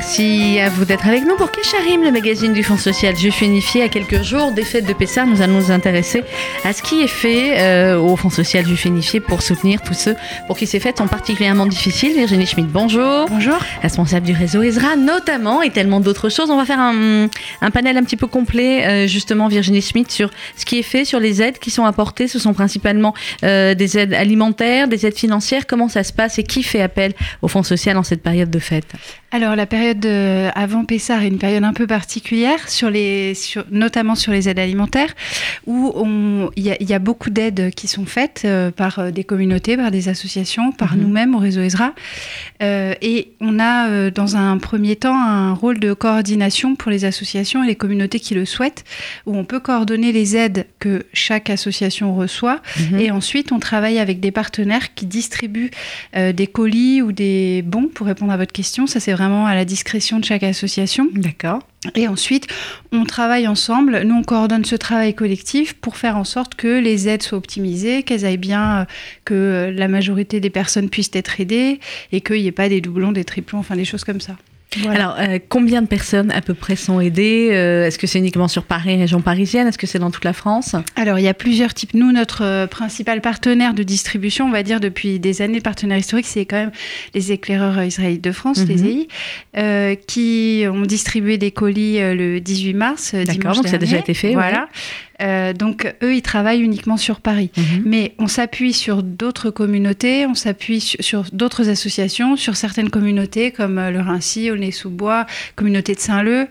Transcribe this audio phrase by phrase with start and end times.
[0.00, 3.82] Merci à vous d'être avec nous pour Kesharim, le magazine du Fonds social Juif Unifié.
[3.82, 6.24] À quelques jours des fêtes de Pessah, nous allons nous intéresser
[6.64, 10.16] à ce qui est fait euh, au Fonds social Juif Unifié pour soutenir tous ceux
[10.46, 12.14] pour qui ces fêtes sont particulièrement difficiles.
[12.14, 13.26] Virginie Schmidt, bonjour.
[13.28, 13.58] Bonjour.
[13.82, 16.48] Responsable du réseau Ezra, notamment, et tellement d'autres choses.
[16.48, 17.26] On va faire un,
[17.60, 21.04] un panel un petit peu complet, euh, justement, Virginie Schmidt, sur ce qui est fait,
[21.04, 22.26] sur les aides qui sont apportées.
[22.26, 23.12] Ce sont principalement
[23.44, 25.66] euh, des aides alimentaires, des aides financières.
[25.66, 28.58] Comment ça se passe et qui fait appel au Fonds social en cette période de
[28.60, 28.86] fête?
[29.32, 33.64] Alors, la période euh, avant Pessard est une période un peu particulière, sur les, sur,
[33.70, 35.14] notamment sur les aides alimentaires,
[35.66, 39.76] où il y, y, a beaucoup d'aides qui sont faites euh, par euh, des communautés,
[39.76, 41.00] par des associations, par mmh.
[41.00, 41.60] nous-mêmes au réseau.
[42.62, 47.04] Euh, et on a, euh, dans un premier temps, un rôle de coordination pour les
[47.04, 48.84] associations et les communautés qui le souhaitent,
[49.26, 52.60] où on peut coordonner les aides que chaque association reçoit.
[52.78, 52.98] Mmh.
[52.98, 55.70] Et ensuite, on travaille avec des partenaires qui distribuent
[56.14, 58.86] des colis ou des bons, pour répondre à votre question.
[58.86, 61.08] Ça, c'est vraiment à la discrétion de chaque association.
[61.14, 61.60] D'accord.
[61.94, 62.46] Et ensuite,
[62.92, 67.08] on travaille ensemble, nous on coordonne ce travail collectif pour faire en sorte que les
[67.08, 68.86] aides soient optimisées, qu'elles aillent bien,
[69.24, 71.80] que la majorité des personnes puissent être aidées
[72.12, 74.36] et qu'il n'y ait pas des doublons, des triplons, enfin des choses comme ça.
[74.78, 75.00] Voilà.
[75.00, 78.46] Alors, euh, combien de personnes à peu près sont aidées euh, Est-ce que c'est uniquement
[78.46, 80.76] sur Paris, région parisienne Est-ce que c'est dans toute la France?
[80.94, 81.94] Alors, il y a plusieurs types.
[81.94, 86.26] Nous, notre euh, principal partenaire de distribution, on va dire depuis des années, partenaire historique,
[86.26, 86.70] c'est quand même
[87.14, 88.68] les éclaireurs israélites de France, mm -hmm.
[88.68, 89.08] les EI,
[89.56, 93.14] euh, qui ont distribué des colis le 18 mars.
[93.14, 94.34] D'accord, donc ça a déjà été fait.
[94.34, 94.60] Voilà.
[94.60, 94.66] Ouais.
[95.20, 97.50] Euh, donc eux, ils travaillent uniquement sur Paris.
[97.56, 97.62] Mmh.
[97.84, 103.50] Mais on s'appuie sur d'autres communautés, on s'appuie sur, sur d'autres associations, sur certaines communautés
[103.50, 105.26] comme euh, le Rincy, Aulnay-sous-Bois,
[105.56, 106.48] communauté de Saint-Leu,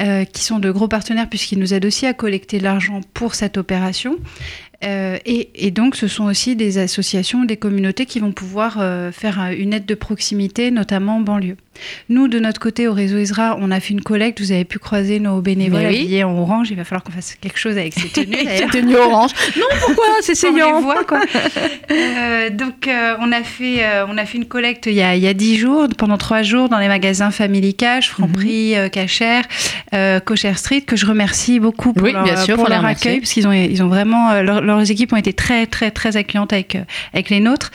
[0.00, 3.34] euh, qui sont de gros partenaires puisqu'ils nous aident aussi à collecter de l'argent pour
[3.34, 4.18] cette opération.
[4.84, 9.12] Euh, et, et, donc, ce sont aussi des associations, des communautés qui vont pouvoir euh,
[9.12, 11.56] faire une aide de proximité, notamment en banlieue.
[12.08, 14.40] Nous, de notre côté, au réseau ISRA, on a fait une collecte.
[14.40, 16.00] Vous avez pu croiser nos bénévoles oui.
[16.00, 16.70] habillés en orange.
[16.70, 18.36] Il va falloir qu'on fasse quelque chose avec ces tenues.
[18.56, 19.30] ces tenues orange.
[19.56, 20.04] Non, pourquoi?
[20.20, 20.80] C'est saillant.
[20.80, 21.20] Voit, quoi.
[21.90, 25.34] euh, donc, euh, on, a fait, euh, on a fait une collecte il y a,
[25.34, 28.90] 10 jours, pendant 3 jours, dans les magasins Family Cash, Franprix, mm -hmm.
[28.90, 29.40] Cacher,
[30.24, 33.32] Cocher Street, que je remercie beaucoup pour oui, leur, bien sûr, pour leur accueil, parce
[33.32, 34.42] qu'ils ont, ils ont vraiment.
[34.42, 36.76] Leur, leurs équipes ont été très, très, très accueillantes avec,
[37.12, 37.70] avec les nôtres.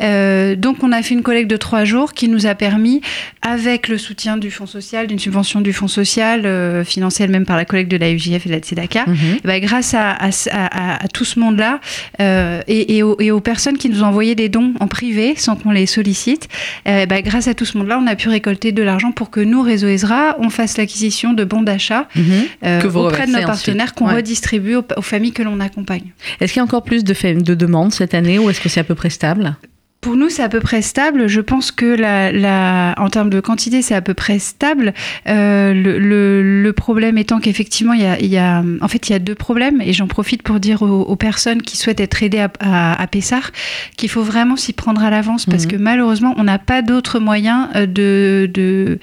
[0.00, 3.00] Euh, donc, on a fait une collecte de 3 jours qui nous a permis
[3.42, 7.56] avec le soutien du Fonds social, d'une subvention du Fonds social, euh, financée elle-même par
[7.56, 9.40] la collecte de la UJF et de la Tzedaka, mm -hmm.
[9.44, 11.80] bah, grâce à, à, à, à, tout ce monde-là
[12.20, 15.56] euh, et, et, aux, et, aux, personnes qui nous envoyé des dons en privé sans
[15.56, 16.48] qu'on les sollicite,
[16.88, 19.40] euh, bah, grâce à tout ce monde-là, on a pu récolter de l'argent pour que
[19.40, 22.96] nous, Réseau Ezra, on fasse l'acquisition de bons d'achat mm -hmm.
[22.96, 24.16] auprès de nos partenaires qu'on ouais.
[24.16, 26.08] redistribue aux, aux, familles que l'on accompagne.
[26.40, 28.80] Est-ce qu'il y a encore plus de, de demandes cette année ou est-ce que c'est
[28.80, 29.56] à peu près stable?
[30.02, 31.28] Pour nous, c'est à peu près stable.
[31.28, 34.94] Je pense que la, la, en termes de quantité, c'est à peu près stable.
[35.28, 39.08] Euh, le, le, le, problème étant qu'effectivement, il y a, il y a, en fait,
[39.08, 42.00] il y a deux problèmes, et j'en profite pour dire aux, aux, personnes qui souhaitent
[42.00, 43.52] être aidées à, à, à Pessar
[43.96, 45.68] qu'il faut vraiment s'y prendre à l'avance, parce mmh.
[45.68, 48.98] que malheureusement, on n'a pas d'autres moyens de, de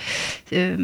[0.51, 0.75] euh,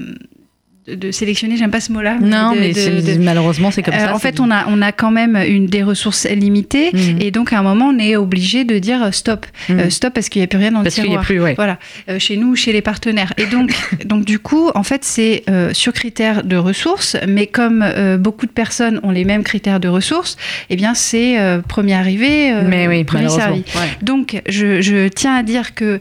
[0.88, 2.18] de sélectionner, j'aime pas ce mot-là.
[2.22, 4.16] Non, de, mais de, de, malheureusement, c'est comme euh, ça.
[4.16, 7.22] En fait, on a, on a quand même une, des ressources limitées mmh.
[7.22, 9.46] et donc à un moment, on est obligé de dire stop.
[9.68, 9.74] Mmh.
[9.80, 11.24] Euh, stop parce qu'il n'y a plus rien dans parce le tiroir.
[11.24, 11.56] Plus, ouais.
[11.56, 11.80] Voilà,
[12.10, 13.34] euh, chez nous, chez les partenaires.
[13.38, 13.74] Et donc,
[14.06, 18.46] donc du coup, en fait, c'est euh, sur critères de ressources, mais comme euh, beaucoup
[18.46, 20.38] de personnes ont les mêmes critères de ressources,
[20.70, 23.64] eh bien, c'est premier arrivé, mais oui, premier servi.
[23.76, 23.90] Ouais.
[24.02, 26.00] Donc, je, je, tiens à dire que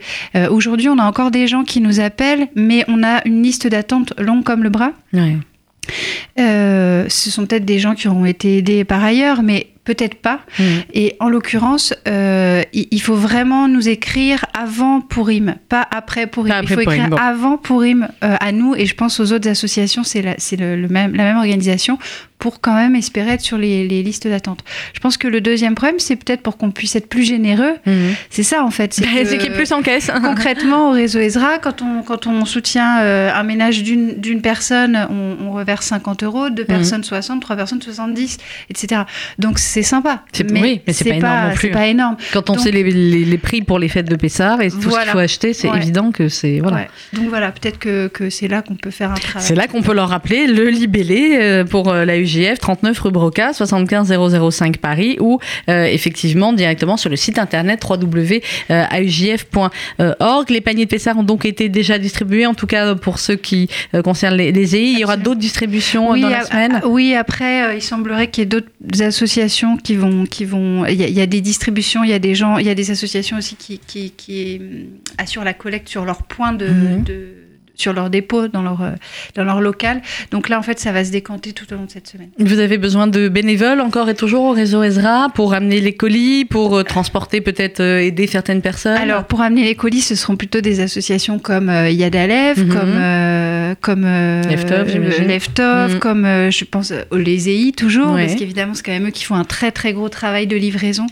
[0.50, 4.12] aujourd'hui, on a encore des gens qui nous appellent, mais on a une liste d'attente
[4.18, 4.92] longue comme le bras.
[5.12, 5.36] Ouais.
[6.38, 10.40] Euh, ce sont peut-être des gens qui auront été aidés par ailleurs, mais peut-être pas.
[10.58, 10.62] Mmh.
[10.94, 16.50] Et en l'occurrence, euh, il, faut vraiment nous écrire avant Pourim, pas après Pourim.
[16.50, 17.16] Pas après il faut écrire bon.
[17.16, 20.88] avant Pourim euh, à nous, et je pense aux autres associations, c'est la, le, le
[20.88, 21.98] même, la même organisation,
[22.38, 24.60] pour quand même espérer être sur les, les listes d'attente.
[24.92, 27.74] Je pense que le deuxième problème, c'est peut-être pour qu'on puisse être plus généreux.
[27.86, 27.92] Mmh.
[28.28, 28.92] C'est ça, en fait.
[28.92, 30.10] C'est qu'il y ait plus en caisse.
[30.22, 35.46] concrètement, au réseau Ezra, quand on, quand on soutient euh, un ménage d'une personne, on,
[35.46, 36.66] on, reverse 50 euros, deux mmh.
[36.66, 38.38] personnes 60, trois personnes 70,
[38.68, 39.02] etc.
[39.38, 40.22] Donc, c'est sympa.
[40.50, 41.70] Mais oui, mais c'est pas, pas, énorme non plus.
[41.70, 42.16] pas énorme.
[42.32, 44.80] Quand on Donc, sait les, les, les, prix pour les fêtes de Pessard et tout
[44.80, 44.98] voilà.
[44.98, 45.78] ce qu'il faut acheter, c'est ouais.
[45.78, 46.58] évident que c'est...
[46.58, 46.76] Voilà.
[46.76, 46.88] Ouais.
[47.14, 49.46] Donc voilà, peut-être que, que c'est là qu'on peut faire un travail.
[49.46, 53.10] C'est là qu'on peut leur rappeler le libellé euh, pour euh, la UJF 39 rue
[53.10, 54.12] Broca, 75
[54.50, 55.38] 005 Paris ou
[55.68, 58.40] euh, effectivement directement sur le site internet www.aujf.org.
[60.50, 63.68] Les paniers de Pessard ont donc été déjà distribués, en tout cas pour ceux qui
[64.02, 64.92] concernent les, les EI.
[64.92, 68.44] Il y aura d'autres distributions oui, dans la semaine Oui, après, il semblerait qu'il y
[68.44, 68.68] ait d'autres
[69.02, 70.86] associations qui vont, qui vont.
[70.86, 72.70] Il y, a, il y, a des distributions, il y a des gens, il y
[72.70, 74.60] a des associations aussi qui, qui, qui
[75.18, 77.04] assurent la collecte sur leur point de, mmh.
[77.04, 77.43] de
[77.74, 78.78] sur leur dépôt, dans leur,
[79.34, 80.02] dans leur local.
[80.30, 82.28] Donc là, en fait, ça va se décanter tout au long de cette semaine.
[82.38, 86.44] Vous avez besoin de bénévoles encore et toujours au réseau Ezra pour amener les colis,
[86.44, 88.96] pour transporter peut-être aider certaines personnes?
[88.96, 92.68] Alors, pour amener les colis, ce seront plutôt des associations comme Yad Alev, mhm.
[92.68, 94.06] comme, comme
[95.26, 95.98] Leftov, mhm.
[95.98, 99.44] comme je pense les EI toujours, parce qu'évidemment, c'est quand même eux qui font un
[99.44, 101.06] très très gros travail de livraison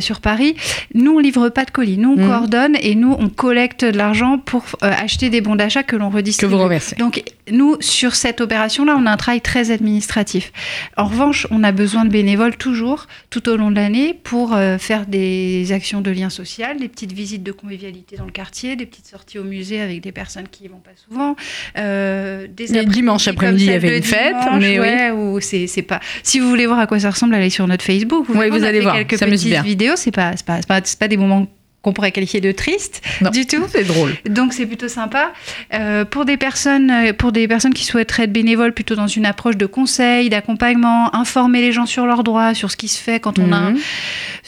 [0.00, 0.54] sur Paris.
[0.94, 1.98] Nous, on livre pas de colis.
[1.98, 2.26] Nous, on mhm.
[2.26, 6.10] coordonne et nous, on collecte de l'argent pour euh, acheter des bons d'achat que l'on
[6.10, 6.52] redistribue.
[6.52, 6.94] Que vous reversez.
[6.96, 10.52] Donc, nous, sur cette opération-là, on a un travail très administratif.
[10.96, 14.78] En revanche, on a besoin de bénévoles toujours, tout au long de l'année, pour euh,
[14.78, 18.86] faire des actions de lien social, des petites visites de convivialité dans le quartier, des
[18.86, 21.34] petites sorties au musée avec des personnes qui y vont pas souvent.
[21.76, 25.42] Euh, des dimanche après-midi, il y avait une fête, mais ouais, oui.
[25.42, 26.00] c'est pas.
[26.22, 28.26] Si vous voulez voir à quoi ça ressemble, allez sur notre Facebook.
[28.28, 28.94] Vous, oui, vous allez voir.
[28.94, 29.94] Quelques petites vidéos.
[29.96, 31.46] C'est pas, pas, pas, pas des moments
[31.82, 33.02] qu'on pourrait qualifier de triste
[33.32, 33.64] du tout.
[33.68, 34.14] C'est drôle.
[34.28, 35.32] Donc c'est plutôt sympa.
[35.74, 39.26] Euh, pour des personnes, euh, pour des personnes qui souhaiteraient être bénévoles, plutôt dans une
[39.26, 43.20] approche de conseil, d'accompagnement, informer les gens sur leurs droits, sur ce qui se fait
[43.20, 43.78] quand on a, mhm.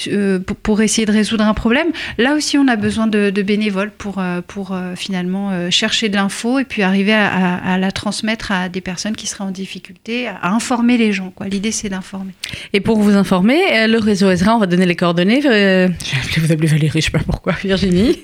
[0.09, 1.89] Euh, pour, essayer de résoudre un problème.
[2.19, 6.83] Là aussi, on a besoin de, bénévoles pour pour finalement chercher de l'info et puis
[6.83, 11.31] arriver à, la transmettre à des personnes qui seraient en difficulté, à, informer les gens.
[11.35, 11.49] Quoi.
[11.49, 12.33] L'idée, c'est d'informer.
[12.73, 15.41] Et pour vous informer, le réseau Ezra, on va donner les coordonnées.
[15.41, 18.19] vous appelez Valérie, je sais pas pourquoi, Virginie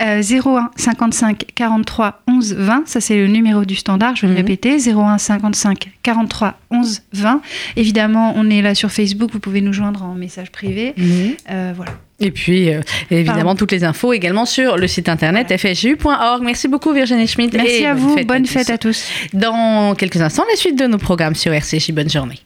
[0.00, 4.38] 01 55 43 11 20, ça c'est le numéro du standard, je vais le mhm.
[4.38, 7.40] répéter, 01 55 43 11 20.
[7.76, 10.93] Évidemment, on est là sur Facebook, vous pouvez nous joindre en message privé.
[10.96, 11.34] Mhm.
[11.50, 11.92] Euh, voilà.
[12.20, 12.80] Et puis, euh,
[13.10, 16.42] évidemment, toutes les infos également sur le site internet fsju.org.
[16.42, 17.56] Merci beaucoup, Virginie Schmidt.
[17.56, 18.16] Merci à vous.
[18.24, 19.08] bonne fête à tous.
[19.32, 21.90] Dans quelques instants, la suite de nos programmes sur RCJ.
[21.90, 22.38] Bonne journée.